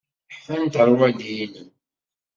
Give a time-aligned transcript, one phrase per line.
[0.35, 1.69] Ḥfant rrwaḍi-inem.